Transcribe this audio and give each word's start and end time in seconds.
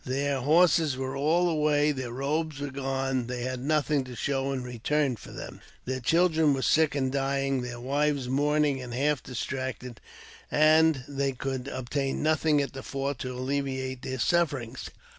Their 0.03 0.39
horses 0.41 0.97
were 0.97 1.15
all 1.15 1.47
away, 1.47 1.91
their 1.91 2.09
robes^ 2.09 2.57
were 2.59 2.71
gone, 2.71 3.09
and 3.19 3.27
they 3.27 3.43
had 3.43 3.59
nothing 3.59 4.03
to 4.05 4.15
show 4.15 4.51
in 4.51 4.63
return 4.63 5.15
for 5.15 5.31
them. 5.31 5.61
Their 5.85 5.99
children 5.99 6.55
were 6.55 6.63
sick 6.63 6.95
and 6.95 7.11
dying, 7.11 7.61
their 7.61 7.79
wives 7.79 8.27
mourning 8.27 8.81
and 8.81 8.95
half 8.95 9.21
distracted, 9.21 10.01
and 10.49 11.03
they 11.07 11.33
could 11.33 11.67
obtain 11.67 12.23
nothing 12.23 12.63
at 12.63 12.73
the 12.73 12.81
fort 12.81 13.19
to 13.19 13.27
JAMES 13.27 13.29
P. 13.29 13.33
BECKWOUBTH. 13.37 13.41
37^ 13.41 13.41
alleviate 13.47 14.01
their 14.01 14.19
sufferings. 14.19 14.89